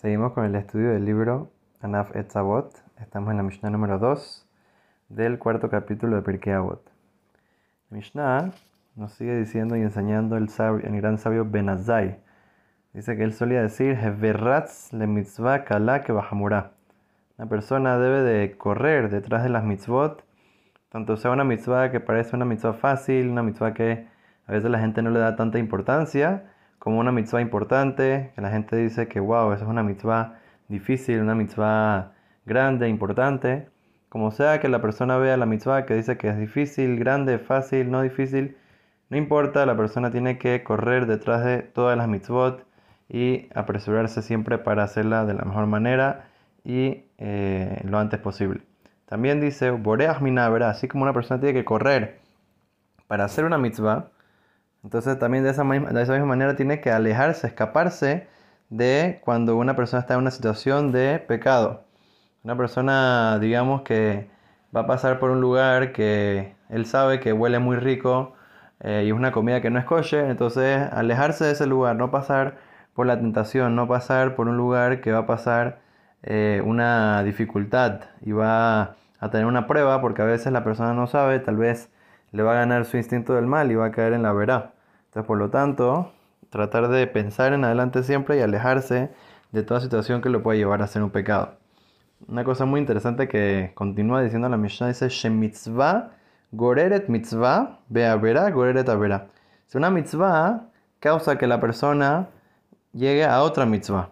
Seguimos 0.00 0.32
con 0.32 0.46
el 0.46 0.54
estudio 0.54 0.92
del 0.92 1.04
libro 1.04 1.50
Anaf 1.82 2.16
Etzavot. 2.16 2.74
Estamos 3.02 3.32
en 3.32 3.36
la 3.36 3.42
Mishnah 3.42 3.68
número 3.68 3.98
2 3.98 4.48
del 5.10 5.38
cuarto 5.38 5.68
capítulo 5.68 6.16
de 6.16 6.22
Pirkei 6.22 6.54
Avot. 6.54 6.82
La 7.90 7.98
Mishnah 7.98 8.50
nos 8.96 9.12
sigue 9.12 9.36
diciendo 9.36 9.76
y 9.76 9.82
enseñando 9.82 10.38
el, 10.38 10.48
sabio, 10.48 10.86
el 10.86 10.98
gran 11.02 11.18
sabio 11.18 11.44
Benazai. 11.44 12.16
Dice 12.94 13.14
que 13.14 13.24
él 13.24 13.34
solía 13.34 13.60
decir, 13.60 13.98
Heverratz 14.02 14.94
le 14.94 15.06
mitzvah 15.06 15.64
kala 15.64 16.00
que. 16.00 16.12
Una 16.12 16.64
persona 17.50 17.98
debe 17.98 18.22
de 18.22 18.56
correr 18.56 19.10
detrás 19.10 19.42
de 19.42 19.50
las 19.50 19.64
mitzvot, 19.64 20.24
tanto 20.88 21.18
sea 21.18 21.30
una 21.30 21.44
mitzvah 21.44 21.90
que 21.90 22.00
parece 22.00 22.34
una 22.34 22.46
mitzvah 22.46 22.72
fácil, 22.72 23.28
una 23.28 23.42
mitzvah 23.42 23.74
que 23.74 24.06
a 24.46 24.52
veces 24.52 24.70
la 24.70 24.78
gente 24.78 25.02
no 25.02 25.10
le 25.10 25.18
da 25.18 25.36
tanta 25.36 25.58
importancia, 25.58 26.44
como 26.80 26.98
una 26.98 27.12
mitzvah 27.12 27.42
importante, 27.42 28.32
que 28.34 28.40
la 28.40 28.50
gente 28.50 28.74
dice 28.74 29.06
que 29.06 29.20
wow, 29.20 29.52
eso 29.52 29.64
es 29.64 29.70
una 29.70 29.82
mitzvah 29.82 30.40
difícil, 30.68 31.20
una 31.20 31.34
mitzvah 31.34 32.14
grande, 32.46 32.88
importante. 32.88 33.68
Como 34.08 34.30
sea 34.32 34.60
que 34.60 34.68
la 34.68 34.80
persona 34.80 35.18
vea 35.18 35.36
la 35.36 35.46
mitzvah 35.46 35.84
que 35.86 35.94
dice 35.94 36.16
que 36.16 36.28
es 36.30 36.38
difícil, 36.38 36.98
grande, 36.98 37.38
fácil, 37.38 37.90
no 37.90 38.02
difícil, 38.02 38.56
no 39.10 39.18
importa, 39.18 39.66
la 39.66 39.76
persona 39.76 40.10
tiene 40.10 40.38
que 40.38 40.64
correr 40.64 41.06
detrás 41.06 41.44
de 41.44 41.58
todas 41.58 41.98
las 41.98 42.08
mitzvot 42.08 42.64
y 43.10 43.48
apresurarse 43.54 44.22
siempre 44.22 44.56
para 44.56 44.82
hacerla 44.82 45.26
de 45.26 45.34
la 45.34 45.44
mejor 45.44 45.66
manera 45.66 46.28
y 46.64 47.04
eh, 47.18 47.82
lo 47.84 47.98
antes 47.98 48.20
posible. 48.20 48.62
También 49.04 49.40
dice, 49.40 49.70
Boreach 49.70 50.20
minabra, 50.22 50.70
así 50.70 50.88
como 50.88 51.02
una 51.02 51.12
persona 51.12 51.40
tiene 51.40 51.52
que 51.52 51.64
correr 51.64 52.20
para 53.06 53.24
hacer 53.24 53.44
una 53.44 53.58
mitzvah, 53.58 54.08
entonces 54.84 55.18
también 55.18 55.44
de 55.44 55.50
esa, 55.50 55.64
misma, 55.64 55.90
de 55.90 56.02
esa 56.02 56.12
misma 56.12 56.26
manera 56.28 56.56
tiene 56.56 56.80
que 56.80 56.90
alejarse, 56.90 57.46
escaparse 57.46 58.28
de 58.70 59.20
cuando 59.24 59.56
una 59.56 59.76
persona 59.76 60.00
está 60.00 60.14
en 60.14 60.20
una 60.20 60.30
situación 60.30 60.92
de 60.92 61.18
pecado. 61.18 61.84
Una 62.44 62.56
persona, 62.56 63.38
digamos, 63.40 63.82
que 63.82 64.30
va 64.74 64.82
a 64.82 64.86
pasar 64.86 65.18
por 65.18 65.30
un 65.30 65.40
lugar 65.40 65.92
que 65.92 66.54
él 66.70 66.86
sabe 66.86 67.20
que 67.20 67.32
huele 67.32 67.58
muy 67.58 67.76
rico 67.76 68.34
eh, 68.80 69.02
y 69.04 69.08
es 69.08 69.14
una 69.14 69.32
comida 69.32 69.60
que 69.60 69.70
no 69.70 69.78
es 69.78 69.84
kosher, 69.84 70.30
entonces 70.30 70.80
alejarse 70.92 71.44
de 71.44 71.52
ese 71.52 71.66
lugar, 71.66 71.96
no 71.96 72.10
pasar 72.10 72.58
por 72.94 73.06
la 73.06 73.18
tentación, 73.18 73.76
no 73.76 73.86
pasar 73.88 74.34
por 74.36 74.48
un 74.48 74.56
lugar 74.56 75.00
que 75.00 75.12
va 75.12 75.20
a 75.20 75.26
pasar 75.26 75.80
eh, 76.22 76.62
una 76.64 77.22
dificultad 77.22 78.02
y 78.22 78.32
va 78.32 78.96
a 79.20 79.30
tener 79.30 79.46
una 79.46 79.66
prueba, 79.66 80.00
porque 80.00 80.22
a 80.22 80.24
veces 80.24 80.52
la 80.52 80.64
persona 80.64 80.94
no 80.94 81.06
sabe, 81.06 81.40
tal 81.40 81.56
vez 81.56 81.90
le 82.32 82.42
va 82.42 82.52
a 82.52 82.54
ganar 82.56 82.84
su 82.84 82.96
instinto 82.96 83.34
del 83.34 83.46
mal 83.46 83.70
y 83.70 83.74
va 83.74 83.86
a 83.86 83.90
caer 83.90 84.12
en 84.12 84.22
la 84.22 84.32
verá. 84.32 84.72
Entonces, 85.06 85.26
por 85.26 85.38
lo 85.38 85.50
tanto, 85.50 86.12
tratar 86.50 86.88
de 86.88 87.06
pensar 87.06 87.52
en 87.52 87.64
adelante 87.64 88.02
siempre 88.02 88.38
y 88.38 88.40
alejarse 88.40 89.10
de 89.52 89.62
toda 89.62 89.80
situación 89.80 90.20
que 90.20 90.28
lo 90.28 90.42
pueda 90.42 90.58
llevar 90.58 90.82
a 90.82 90.84
hacer 90.84 91.02
un 91.02 91.10
pecado. 91.10 91.54
Una 92.28 92.44
cosa 92.44 92.66
muy 92.66 92.80
interesante 92.80 93.28
que 93.28 93.72
continúa 93.74 94.22
diciendo 94.22 94.48
la 94.48 94.56
Mishnah 94.56 94.88
dice 94.88 95.08
Shemitzvah 95.08 96.10
goreret 96.52 97.08
mitzvah 97.08 97.80
beavera 97.88 98.50
goreret 98.50 98.88
avera. 98.88 99.28
Si 99.66 99.78
una 99.78 99.90
mitzvah 99.90 100.66
causa 101.00 101.38
que 101.38 101.46
la 101.46 101.60
persona 101.60 102.28
llegue 102.92 103.24
a 103.24 103.42
otra 103.42 103.66
mitzvah. 103.66 104.10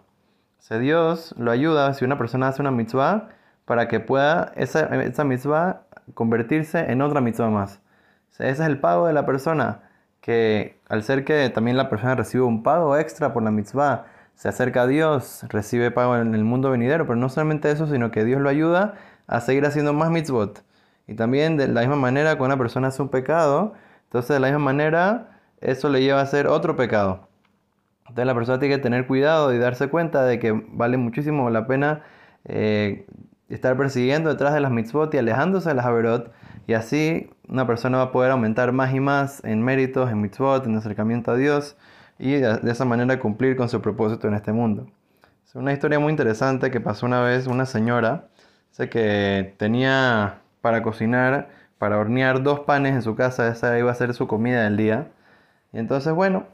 Si 0.57 0.77
Dios 0.79 1.35
lo 1.37 1.51
ayuda, 1.51 1.93
si 1.93 2.03
una 2.05 2.17
persona 2.17 2.47
hace 2.47 2.61
una 2.61 2.71
mitzvah, 2.71 3.29
para 3.65 3.87
que 3.87 3.99
pueda 3.99 4.51
esa, 4.55 4.85
esa 5.03 5.23
mitzvah 5.23 5.83
convertirse 6.15 6.91
en 6.91 7.01
otra 7.01 7.21
mitzvah 7.21 7.49
más. 7.49 7.79
Ese 8.33 8.49
es 8.49 8.59
el 8.59 8.79
pago 8.79 9.07
de 9.07 9.13
la 9.13 9.25
persona, 9.25 9.81
que 10.21 10.79
al 10.87 11.03
ser 11.03 11.25
que 11.25 11.49
también 11.49 11.77
la 11.77 11.89
persona 11.89 12.15
recibe 12.15 12.43
un 12.43 12.63
pago 12.63 12.97
extra 12.97 13.33
por 13.33 13.43
la 13.43 13.51
mitzvah, 13.51 14.05
se 14.35 14.47
acerca 14.47 14.83
a 14.83 14.87
Dios, 14.87 15.45
recibe 15.49 15.91
pago 15.91 16.15
en 16.15 16.33
el 16.33 16.45
mundo 16.45 16.71
venidero, 16.71 17.05
pero 17.05 17.17
no 17.17 17.27
solamente 17.27 17.71
eso, 17.71 17.87
sino 17.87 18.11
que 18.11 18.23
Dios 18.23 18.39
lo 18.39 18.49
ayuda 18.49 18.95
a 19.27 19.41
seguir 19.41 19.65
haciendo 19.65 19.93
más 19.93 20.11
mitzvot. 20.11 20.63
Y 21.07 21.15
también 21.15 21.57
de 21.57 21.67
la 21.67 21.81
misma 21.81 21.97
manera, 21.97 22.37
cuando 22.37 22.55
una 22.55 22.63
persona 22.63 22.87
hace 22.87 23.01
un 23.01 23.09
pecado, 23.09 23.73
entonces 24.05 24.29
de 24.29 24.39
la 24.39 24.47
misma 24.47 24.59
manera, 24.63 25.31
eso 25.59 25.89
le 25.89 26.01
lleva 26.01 26.19
a 26.19 26.23
hacer 26.23 26.47
otro 26.47 26.75
pecado. 26.75 27.27
Entonces 28.01 28.25
la 28.25 28.33
persona 28.33 28.59
tiene 28.59 28.75
que 28.75 28.81
tener 28.81 29.07
cuidado 29.07 29.53
y 29.53 29.57
darse 29.57 29.87
cuenta 29.89 30.23
de 30.23 30.39
que 30.39 30.51
vale 30.51 30.97
muchísimo 30.97 31.49
la 31.49 31.67
pena 31.67 32.03
eh, 32.45 33.05
estar 33.49 33.75
persiguiendo 33.77 34.29
detrás 34.29 34.53
de 34.53 34.61
las 34.61 34.71
mitzvot 34.71 35.13
y 35.13 35.17
alejándose 35.17 35.69
de 35.69 35.75
las 35.75 35.85
averot. 35.85 36.31
Y 36.69 36.75
así 36.75 37.31
una 37.47 37.65
persona 37.65 37.97
va 37.97 38.03
a 38.03 38.11
poder 38.11 38.29
aumentar 38.29 38.71
más 38.73 38.93
y 38.93 38.99
más 38.99 39.43
en 39.43 39.63
méritos, 39.63 40.11
en 40.11 40.21
mitzvot, 40.21 40.67
en 40.67 40.75
acercamiento 40.77 41.31
a 41.31 41.35
Dios 41.35 41.75
y 42.19 42.33
de, 42.33 42.59
esa 42.69 42.85
manera 42.85 43.19
cumplir 43.19 43.55
con 43.55 43.69
su 43.69 43.81
propósito 43.81 44.27
en 44.27 44.35
este 44.35 44.51
mundo. 44.51 44.85
Es 45.43 45.55
una 45.55 45.73
historia 45.73 45.97
muy 45.97 46.11
interesante 46.11 46.69
que 46.69 46.79
pasó 46.79 47.07
una 47.07 47.21
vez 47.21 47.47
una 47.47 47.65
señora, 47.65 48.27
sé 48.69 48.87
que 48.87 49.55
tenía 49.57 50.41
para 50.61 50.83
cocinar, 50.83 51.49
para 51.79 51.97
hornear 51.97 52.43
dos 52.43 52.59
panes 52.59 52.93
en 52.93 53.01
su 53.01 53.15
casa, 53.15 53.47
esa 53.47 53.79
iba 53.79 53.89
a 53.89 53.95
ser 53.95 54.13
su 54.13 54.27
comida 54.27 54.61
del 54.65 54.77
día. 54.77 55.07
Y 55.73 55.79
entonces, 55.79 56.13
bueno, 56.13 56.45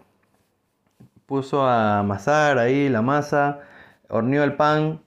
puso 1.25 1.67
a 1.67 1.99
amasar 1.99 2.57
ahí 2.57 2.87
la 2.87 3.01
masa, 3.01 3.59
horneó 4.07 4.45
el 4.45 4.53
pan 4.53 5.01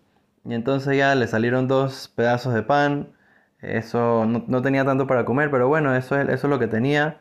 y 0.44 0.52
entonces 0.52 0.98
ya 0.98 1.14
le 1.14 1.26
salieron 1.28 1.66
dos 1.66 2.12
pedazos 2.14 2.52
de 2.52 2.62
pan. 2.62 3.14
Eso 3.60 4.24
no, 4.26 4.62
tenía 4.62 4.84
tanto 4.84 5.06
para 5.06 5.24
comer, 5.24 5.50
pero 5.50 5.68
bueno, 5.68 5.94
eso 5.94 6.18
es, 6.18 6.28
eso 6.28 6.46
es 6.46 6.50
lo 6.50 6.58
que 6.58 6.68
tenía. 6.68 7.20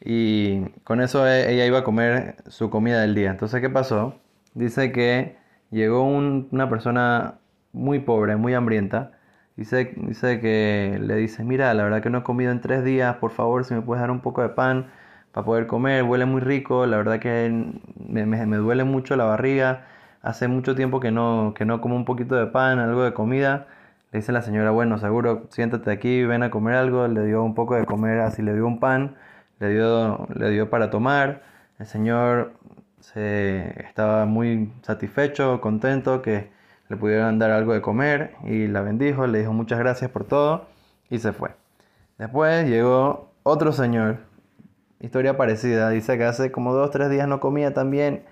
Y 0.00 0.70
con 0.84 1.00
eso 1.00 1.26
e, 1.26 1.52
ella 1.52 1.66
iba 1.66 1.80
a 1.80 1.84
comer 1.84 2.36
su 2.48 2.70
comida 2.70 3.00
del 3.00 3.14
día. 3.14 3.30
Entonces, 3.30 3.60
¿qué 3.60 3.70
pasó? 3.70 4.20
Dice 4.54 4.92
que 4.92 5.36
llegó 5.70 6.04
una 6.04 6.68
persona 6.70 7.38
muy 7.72 8.00
pobre, 8.00 8.36
muy 8.36 8.54
hambrienta. 8.54 9.12
Dice, 9.56 9.94
dice 9.96 10.40
que 10.40 10.98
le 11.00 11.16
dice, 11.16 11.44
mira, 11.44 11.72
la 11.74 11.84
verdad 11.84 12.02
que 12.02 12.10
no 12.10 12.18
he 12.18 12.22
comido 12.22 12.50
en 12.50 12.60
tres 12.60 12.84
días, 12.84 13.16
por 13.16 13.30
favor, 13.30 13.64
si 13.64 13.74
me 13.74 13.82
puedes 13.82 14.00
dar 14.00 14.10
un 14.10 14.20
poco 14.20 14.42
de 14.42 14.48
pan 14.48 14.90
para 15.32 15.44
poder 15.44 15.66
comer, 15.66 16.02
huele 16.04 16.24
muy 16.26 16.40
rico, 16.40 16.86
la 16.86 16.96
verdad 16.96 17.20
que 17.20 17.72
me, 18.08 18.26
me, 18.26 18.56
duele 18.56 18.84
mucho 18.84 19.16
la 19.16 19.24
barriga, 19.24 19.86
hace 20.22 20.48
mucho 20.48 20.74
tiempo 20.74 21.00
que 21.00 21.10
no, 21.12 21.54
que 21.56 21.64
no 21.64 21.80
como 21.80 21.96
un 21.96 22.04
poquito 22.04 22.34
de 22.36 22.46
pan, 22.46 22.78
algo 22.78 23.04
de 23.04 23.14
comida. 23.14 23.66
Le 24.14 24.20
dice 24.20 24.30
la 24.30 24.42
señora, 24.42 24.70
bueno, 24.70 24.96
seguro, 24.98 25.48
siéntate 25.50 25.90
aquí, 25.90 26.22
ven 26.22 26.44
a 26.44 26.50
comer 26.50 26.76
algo, 26.76 27.08
le 27.08 27.26
dio 27.26 27.42
un 27.42 27.56
poco 27.56 27.74
de 27.74 27.84
comer, 27.84 28.20
así 28.20 28.42
le 28.42 28.54
dio 28.54 28.64
un 28.64 28.78
pan 28.78 29.16
le 29.58 29.70
dio, 29.70 30.26
le 30.34 30.50
dio 30.50 30.70
para 30.70 30.90
tomar. 30.90 31.42
El 31.78 31.86
Señor 31.86 32.52
se, 33.00 33.82
estaba 33.84 34.24
muy 34.26 34.72
satisfecho, 34.82 35.60
contento 35.60 36.22
que 36.22 36.50
le 36.88 36.96
pudieran 36.96 37.38
dar 37.38 37.50
algo 37.50 37.72
de 37.72 37.80
comer 37.80 38.36
y 38.44 38.68
la 38.68 38.82
bendijo, 38.82 39.26
le 39.26 39.40
dijo 39.40 39.52
muchas 39.52 39.78
gracias 39.78 40.10
por 40.10 40.24
todo 40.24 40.66
y 41.10 41.18
se 41.18 41.32
fue. 41.32 41.50
Después 42.18 42.68
llegó 42.68 43.32
otro 43.42 43.72
señor, 43.72 44.18
historia 45.00 45.36
parecida, 45.36 45.90
dice 45.90 46.16
que 46.16 46.24
hace 46.24 46.52
como 46.52 46.72
dos, 46.72 46.90
tres 46.92 47.10
días 47.10 47.26
no 47.26 47.40
comía 47.40 47.74
también 47.74 48.22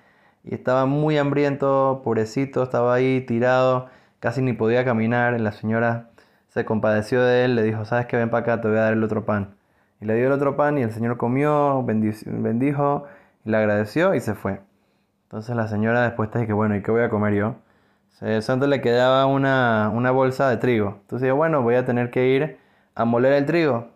y 0.44 0.54
estaba 0.54 0.86
muy 0.86 1.18
hambriento, 1.18 2.02
pobrecito, 2.04 2.62
estaba 2.62 2.94
ahí 2.94 3.22
tirado, 3.22 3.88
casi 4.22 4.40
ni 4.40 4.52
podía 4.52 4.84
caminar. 4.84 5.38
La 5.40 5.50
señora 5.50 6.10
se 6.48 6.64
compadeció 6.64 7.22
de 7.24 7.44
él, 7.44 7.56
le 7.56 7.64
dijo, 7.64 7.84
sabes 7.84 8.06
que 8.06 8.16
ven 8.16 8.30
para 8.30 8.42
acá, 8.42 8.60
te 8.60 8.68
voy 8.68 8.76
a 8.78 8.82
dar 8.82 8.92
el 8.92 9.02
otro 9.02 9.24
pan. 9.26 9.56
Y 10.00 10.04
le 10.04 10.14
dio 10.14 10.28
el 10.28 10.32
otro 10.32 10.56
pan 10.56 10.78
y 10.78 10.82
el 10.82 10.92
Señor 10.92 11.16
comió, 11.16 11.82
bendijo 11.84 13.06
y 13.44 13.50
le 13.50 13.56
agradeció 13.56 14.14
y 14.14 14.20
se 14.20 14.34
fue. 14.34 14.60
Entonces 15.24 15.56
la 15.56 15.66
señora 15.66 16.02
después 16.02 16.30
te 16.30 16.38
dice, 16.40 16.52
bueno, 16.52 16.76
¿y 16.76 16.82
qué 16.82 16.90
voy 16.90 17.02
a 17.02 17.10
comer 17.10 17.34
yo? 17.34 17.56
Santo 18.42 18.68
le 18.68 18.80
quedaba 18.80 19.26
una, 19.26 20.10
bolsa 20.12 20.48
de 20.48 20.56
trigo. 20.58 20.98
Entonces 21.02 21.26
dijo, 21.26 21.36
bueno, 21.36 21.62
voy 21.62 21.74
a 21.74 21.84
tener 21.84 22.10
que 22.10 22.28
ir 22.28 22.58
a 22.94 23.04
moler 23.04 23.32
el 23.32 23.46
trigo. 23.46 23.88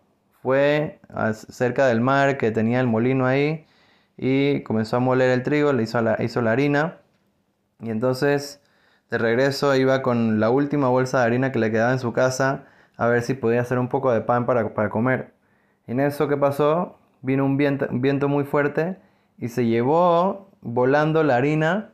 Fue 0.42 0.98
cerca 1.32 1.86
del 1.86 2.00
mar 2.00 2.36
que 2.36 2.50
tenía 2.50 2.81
el 2.81 2.88
molino 2.88 3.26
ahí 3.26 3.65
y 4.16 4.62
comenzó 4.62 4.97
a 4.97 5.00
moler 5.00 5.31
el 5.31 5.42
trigo, 5.44 5.72
le 5.72 5.84
hizo 5.84 6.00
la, 6.00 6.20
hizo 6.22 6.42
la 6.42 6.53
harina. 6.53 6.98
Y 7.80 7.91
entonces 7.91 8.60
de 9.10 9.18
regreso 9.18 9.74
iba 9.76 10.03
con 10.03 10.41
la 10.41 10.50
última 10.50 10.88
bolsa 10.88 11.20
de 11.20 11.26
harina 11.26 11.53
que 11.53 11.58
le 11.58 11.70
quedaba 11.70 11.92
en 11.92 11.98
su 11.98 12.12
casa 12.12 12.64
a 12.97 13.06
ver 13.06 13.22
si 13.22 13.34
podía 13.34 13.60
hacer 13.60 13.78
un 13.78 13.88
poco 13.88 14.12
de 14.12 14.20
pan 14.20 14.47
para, 14.47 14.74
para 14.74 14.88
comer. 14.88 15.32
En 15.86 16.00
eso 16.00 16.28
que 16.28 16.36
pasó, 16.36 16.98
vino 17.22 17.44
un 17.44 17.56
viento, 17.56 17.86
viento 17.91 18.28
muy 18.28 18.44
fuerte 18.44 18.97
y 19.38 19.48
se 19.48 19.66
llevó 19.66 20.50
volando 20.60 21.22
la 21.22 21.36
harina 21.36 21.91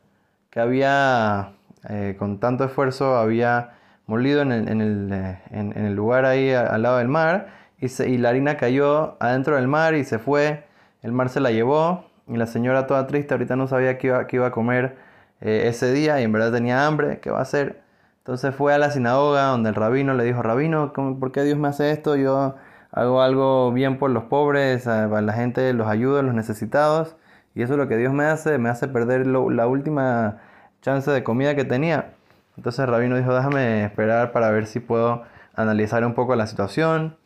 que 0.50 0.60
había, 0.60 1.52
eh, 1.88 2.16
con 2.18 2.38
tanto 2.38 2.64
esfuerzo, 2.64 3.16
había 3.16 3.72
molido 4.06 4.42
en 4.42 4.52
el, 4.52 4.68
en 4.68 4.80
el, 4.80 5.10
eh, 5.12 5.38
en, 5.50 5.72
el 5.76 5.94
lugar 5.94 6.24
ahí 6.24 6.52
al 6.52 6.82
lado 6.82 6.98
del 6.98 7.08
mar 7.08 7.48
y, 7.78 7.86
y, 7.86 8.18
la 8.18 8.30
harina 8.30 8.56
cayó 8.56 9.16
adentro 9.20 9.56
del 9.56 9.68
mar 9.68 9.94
y 9.94 10.04
se 10.04 10.18
fue, 10.18 10.64
el 11.02 11.12
mar 11.12 11.28
se 11.28 11.40
la 11.40 11.50
llevó 11.50 12.06
y 12.28 12.36
la 12.36 12.46
señora 12.46 12.86
toda 12.86 13.06
triste 13.06 13.34
ahorita 13.34 13.56
no 13.56 13.66
sabía 13.66 13.98
qué 13.98 14.08
iba, 14.08 14.26
qué 14.26 14.36
iba 14.36 14.46
a 14.48 14.50
comer 14.52 14.96
eh, 15.42 15.68
ese 15.68 15.92
día 15.92 16.20
y 16.20 16.24
en 16.24 16.32
verdad 16.32 16.52
tenía 16.52 16.86
hambre, 16.86 17.20
¿qué 17.20 17.30
va 17.30 17.40
a 17.40 17.42
hacer? 17.42 17.82
Entonces 18.18 18.54
fue 18.54 18.72
a 18.72 18.78
la 18.78 18.90
sinagoga 18.90 19.46
donde 19.46 19.70
el 19.70 19.74
rabino 19.74 20.14
le 20.14 20.24
dijo, 20.24 20.42
rabino, 20.42 20.92
¿por 20.92 21.32
qué 21.32 21.42
Dios 21.42 21.58
me 21.58 21.68
hace 21.68 21.90
esto? 21.90 22.16
Yo 22.16 22.54
hago 22.92 23.22
algo 23.22 23.72
bien 23.72 23.98
por 23.98 24.10
los 24.10 24.24
pobres, 24.24 24.86
a 24.86 25.08
la 25.08 25.32
gente 25.32 25.72
los 25.72 25.88
ayudo, 25.88 26.22
los 26.22 26.34
necesitados. 26.34 27.16
Y 27.54 27.62
eso 27.62 27.74
es 27.74 27.78
lo 27.78 27.88
que 27.88 27.96
Dios 27.96 28.12
me 28.12 28.24
hace, 28.24 28.58
me 28.58 28.68
hace 28.68 28.88
perder 28.88 29.26
la 29.26 29.66
última 29.66 30.38
chance 30.80 31.10
de 31.10 31.24
comida 31.24 31.54
que 31.56 31.64
tenía. 31.64 32.12
Entonces 32.56 32.80
el 32.80 32.90
rabino 32.90 33.16
dijo, 33.16 33.34
déjame 33.34 33.84
esperar 33.84 34.32
para 34.32 34.50
ver 34.50 34.66
si 34.66 34.80
puedo 34.80 35.24
analizar 35.54 36.04
un 36.04 36.14
poco 36.14 36.36
la 36.36 36.46
situación. 36.46 37.16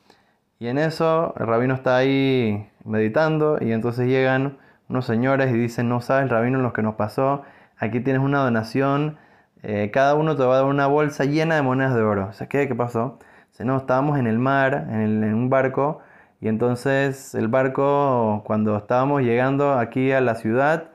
Y 0.58 0.68
en 0.68 0.78
eso 0.78 1.34
el 1.38 1.46
rabino 1.46 1.74
está 1.74 1.96
ahí 1.96 2.70
meditando 2.84 3.58
y 3.60 3.72
entonces 3.72 4.08
llegan 4.08 4.58
unos 4.88 5.04
señores 5.04 5.50
y 5.52 5.58
dicen, 5.58 5.88
no 5.88 6.00
sabes, 6.00 6.30
rabino, 6.30 6.60
lo 6.60 6.72
que 6.72 6.82
nos 6.82 6.94
pasó, 6.94 7.42
aquí 7.78 8.00
tienes 8.00 8.22
una 8.22 8.38
donación, 8.38 9.18
eh, 9.62 9.90
cada 9.92 10.14
uno 10.14 10.36
te 10.36 10.44
va 10.44 10.54
a 10.54 10.56
dar 10.58 10.66
una 10.66 10.86
bolsa 10.86 11.24
llena 11.24 11.56
de 11.56 11.62
monedas 11.62 11.94
de 11.94 12.02
oro. 12.02 12.30
O 12.30 12.48
¿qué? 12.48 12.68
¿Qué 12.68 12.74
pasó? 12.74 13.18
Dice, 13.50 13.64
no, 13.64 13.76
estábamos 13.76 14.18
en 14.18 14.26
el 14.26 14.38
mar, 14.38 14.86
en, 14.90 15.24
en 15.24 15.34
un 15.34 15.50
barco, 15.50 16.00
y 16.40 16.48
entonces 16.48 17.34
el 17.34 17.48
barco, 17.48 18.42
cuando 18.46 18.76
estábamos 18.76 19.22
llegando 19.22 19.74
aquí 19.74 20.12
a 20.12 20.20
la 20.20 20.34
ciudad, 20.34 20.90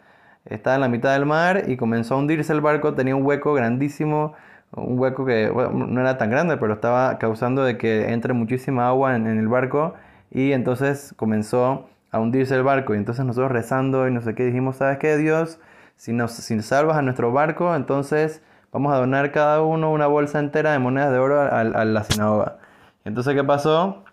estaba 0.46 0.76
en 0.76 0.82
la 0.82 0.90
mitad 0.90 1.14
del 1.14 1.26
mar 1.26 1.64
y 1.68 1.78
comenzó 1.78 2.16
a 2.16 2.18
hundirse 2.18 2.54
el 2.54 2.62
barco, 2.62 2.94
tenía 2.94 3.16
un 3.16 3.26
hueco 3.26 3.54
grandísimo, 3.54 4.34
un 4.72 5.00
hueco 5.00 5.26
que 5.26 5.52
no 5.52 6.02
era 6.02 6.18
tan 6.18 6.30
grande, 6.30 6.58
pero 6.58 6.74
estaba 6.74 7.18
causando 7.20 7.64
de 7.64 7.78
que 7.78 8.12
entre 8.12 8.34
muchísima 8.34 8.88
agua 8.88 9.16
en, 9.16 9.28
el 9.28 9.48
barco 9.48 9.96
y 10.32 10.54
entonces 10.54 11.14
comenzó 11.18 11.90
a 12.12 12.20
hundirse 12.20 12.56
el 12.56 12.64
barco 12.64 12.96
y 12.96 12.98
entonces 12.98 13.26
nosotros 13.26 13.52
rezando 13.52 14.08
y 14.08 14.12
no 14.12 14.22
sé 14.22 14.36
qué 14.36 14.46
dijimos, 14.46 14.78
¿sabes 14.78 14.98
qué 14.98 15.18
Dios? 15.18 15.60
Si 16.02 16.14
nos 16.14 16.32
salvas 16.32 16.98
a 16.98 17.04
nuestro 17.04 17.32
barco, 17.32 17.76
entonces 17.76 18.42
vamos 18.72 18.92
a 18.92 18.98
donar 18.98 19.32
cada 19.32 19.62
uno 19.62 19.92
una 19.92 20.08
bolsa 20.08 20.40
entera 20.40 20.72
de 20.72 20.80
monedas 20.80 21.12
de 21.12 21.20
oro 21.20 21.40
a, 21.40 21.60
a 21.60 21.86
la 21.86 22.04
sinagoga. 22.04 22.58
Entonces, 23.06 23.36
¿qué 23.36 23.44
pasó? 23.44 24.04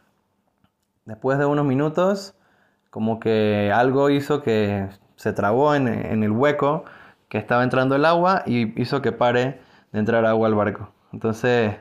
Después 1.06 1.38
de 1.38 1.46
unos 1.46 1.64
minutos, 1.64 2.34
como 2.90 3.18
que 3.20 3.72
algo 3.74 4.10
hizo 4.10 4.42
que 4.42 4.86
se 5.16 5.32
trabó 5.32 5.74
en, 5.74 5.88
el 5.88 6.30
hueco 6.30 6.84
que 7.30 7.38
estaba 7.38 7.64
entrando 7.64 7.96
el 7.96 8.04
agua 8.04 8.42
y 8.44 8.78
hizo 8.78 9.00
que 9.00 9.12
pare 9.12 9.58
de 9.90 9.98
entrar 9.98 10.26
agua 10.26 10.48
al 10.48 10.54
barco. 10.56 10.92
Entonces 11.14 11.74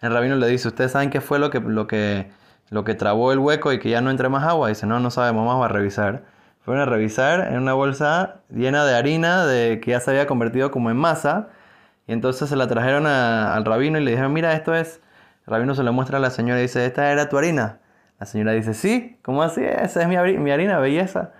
el 0.00 0.12
rabino 0.12 0.34
le 0.34 0.48
dice, 0.48 0.66
¿ustedes 0.66 0.90
saben 0.90 1.10
qué 1.10 1.20
fue 1.20 1.38
lo 1.38 1.50
que, 1.50 1.60
lo 1.60 1.86
que, 1.86 2.32
lo 2.70 2.82
que 2.82 2.96
trabó 2.96 3.30
el 3.30 3.38
hueco 3.38 3.72
y 3.72 3.78
que 3.78 3.90
ya 3.90 4.00
no 4.00 4.10
entre 4.10 4.28
más 4.28 4.42
agua? 4.42 4.70
dice, 4.70 4.88
no, 4.88 4.98
no 4.98 5.12
sabemos, 5.12 5.46
vamos 5.46 5.64
a 5.64 5.68
revisar. 5.68 6.31
Fueron 6.64 6.82
a 6.82 6.86
revisar 6.86 7.52
en 7.52 7.58
una 7.58 7.74
bolsa 7.74 8.36
llena 8.48 8.84
de 8.84 8.94
harina 8.94 9.46
de, 9.46 9.80
que 9.80 9.90
ya 9.92 10.00
se 10.00 10.10
había 10.10 10.26
convertido 10.26 10.70
como 10.70 10.90
en 10.90 10.96
masa. 10.96 11.48
Y 12.06 12.12
entonces 12.12 12.48
se 12.48 12.56
la 12.56 12.68
trajeron 12.68 13.06
al 13.06 13.64
rabino 13.64 13.98
y 13.98 14.04
le 14.04 14.12
dijeron, 14.12 14.32
mira, 14.32 14.52
esto 14.54 14.74
es... 14.74 15.00
El 15.46 15.52
rabino 15.54 15.74
se 15.74 15.82
lo 15.82 15.92
muestra 15.92 16.18
a 16.18 16.20
la 16.20 16.30
señora 16.30 16.60
y 16.60 16.62
dice, 16.62 16.86
¿esta 16.86 17.10
era 17.10 17.28
tu 17.28 17.36
harina? 17.36 17.80
La 18.20 18.26
señora 18.26 18.52
dice, 18.52 18.74
sí, 18.74 19.18
¿cómo 19.22 19.42
así? 19.42 19.62
Esa 19.64 20.02
es 20.02 20.08
mi, 20.08 20.16
mi 20.38 20.52
harina, 20.52 20.78
belleza. 20.78 21.32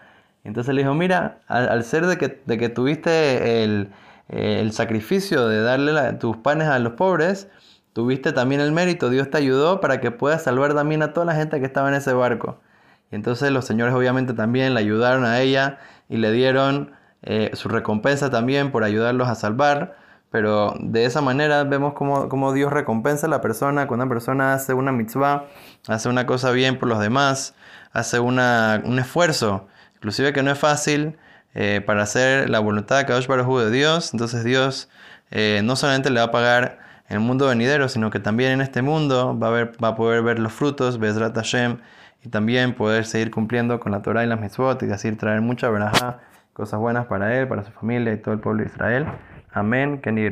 Entonces 0.45 0.75
le 0.75 0.83
dijo, 0.83 0.95
mira, 0.95 1.39
al, 1.47 1.85
ser 1.85 2.07
de 2.07 2.19
que, 2.19 2.43
de 2.45 2.59
que 2.59 2.69
tuviste 2.69 3.63
el, 3.63 3.93
sacrificio 4.73 5.47
de 5.47 5.63
darle 5.63 6.15
tus 6.15 6.37
panes 6.39 6.69
a 6.69 6.79
los 6.79 6.95
pobres, 6.95 7.49
tuviste 7.93 8.33
también 8.33 8.61
el 8.61 8.73
mérito, 8.73 9.11
Dios 9.11 9.31
te 9.31 9.39
ayudó 9.39 9.81
para 9.81 10.01
que 10.01 10.11
puedas 10.11 10.43
salvar 10.43 10.75
también 10.75 11.03
a 11.03 11.13
toda 11.13 11.27
la 11.27 11.35
gente 11.35 11.61
que 11.61 11.67
estaba 11.67 11.89
en 11.89 11.95
ese 11.95 12.13
barco. 12.13 12.59
Entonces 13.13 13.53
los 13.53 13.65
señores 13.65 13.95
obviamente 13.95 14.33
también 14.33 14.75
le 14.75 14.81
ayudaron 14.81 15.25
a 15.25 15.41
ella 15.41 15.79
y 16.09 16.17
le 16.17 16.33
dieron 16.33 16.93
eh, 17.23 17.51
su 17.55 17.69
recompensa 17.69 18.31
también 18.31 18.73
por 18.73 18.83
ayudarlos 18.83 19.29
a 19.29 19.35
salvar. 19.35 19.97
Pero 20.31 20.75
de 20.81 21.05
esa 21.05 21.21
manera 21.21 21.63
vemos 21.65 21.93
cómo, 21.93 22.53
Dios 22.55 22.73
recompensa 22.73 23.27
a 23.27 23.31
la 23.31 23.43
persona. 23.43 23.87
Cuando 23.87 24.05
una 24.07 24.13
persona 24.13 24.55
hace 24.55 24.73
una 24.73 24.91
mitzvah, 24.91 25.45
hace 25.87 26.09
una 26.09 26.27
cosa 26.27 26.51
bien 26.53 26.79
por 26.79 26.89
los 26.89 27.01
demás, 27.01 27.55
hace 27.93 28.19
una, 28.19 28.81
un 28.85 28.99
esfuerzo. 28.99 29.69
Inclusive 29.97 30.33
que 30.33 30.43
no 30.43 30.51
es 30.51 30.59
fácil 30.59 31.19
eh, 31.55 31.83
para 31.85 32.03
hacer 32.03 32.49
la 32.49 32.61
voluntad 32.61 32.97
de 32.97 33.05
Kadosh 33.05 33.27
Baruj 33.27 33.61
de 33.61 33.71
Dios, 33.71 34.15
entonces 34.15 34.43
Dios 34.43 34.89
eh, 35.31 35.61
no 35.63 35.77
solamente 35.77 36.09
le 36.09 36.19
va 36.19 36.27
a 36.27 36.31
pagar 36.31 36.79
el 37.09 37.21
mundo 37.21 37.47
venidero, 37.47 37.91
sino 37.91 38.11
que 38.11 38.19
también 38.19 38.53
en 38.53 38.61
este 38.63 38.81
mundo 38.81 39.39
va 39.39 39.49
a, 39.49 39.51
ver, 39.51 39.73
va 39.85 39.89
a 39.89 39.95
poder 39.97 40.23
ver 40.23 40.39
los 40.39 40.53
frutos, 40.53 40.99
Bezrat 40.99 41.37
Hashem, 41.37 41.79
y 42.23 42.29
también 42.29 42.75
poder 42.75 43.05
seguir 43.05 43.31
cumpliendo 43.31 43.81
con 43.81 43.93
la 43.93 44.03
Torah 44.03 44.25
y 44.25 44.27
las 44.27 44.41
mitzvot, 44.41 44.83
y 44.83 44.91
así 44.91 45.13
traer 45.13 45.41
mucha 45.41 45.69
verajá, 45.71 46.21
cosas 46.53 46.81
buenas 46.81 47.07
para 47.07 47.37
él, 47.39 47.49
para 47.49 47.65
su 47.65 47.73
familia 47.73 48.13
y 48.13 48.19
todo 48.19 48.35
el 48.35 48.41
pueblo 48.41 48.63
de 48.63 48.69
Israel. 48.69 49.07
Amén. 49.53 50.01
Kenny 50.01 50.29